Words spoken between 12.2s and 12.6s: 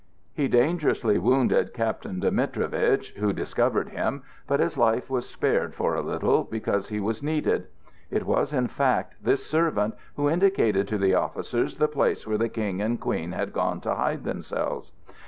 where the